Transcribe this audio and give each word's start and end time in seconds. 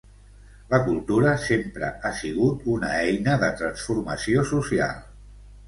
La 0.69 0.79
cultura 0.87 1.33
sempre 1.43 1.91
ha 1.91 2.13
sigut 2.23 2.67
una 2.77 2.91
eina 3.03 3.37
de 3.47 3.53
transformació 3.63 4.49
social. 4.57 5.01